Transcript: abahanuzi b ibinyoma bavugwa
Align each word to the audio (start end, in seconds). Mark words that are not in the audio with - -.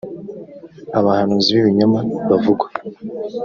abahanuzi 0.97 1.49
b 1.53 1.57
ibinyoma 1.61 1.99
bavugwa 2.29 2.67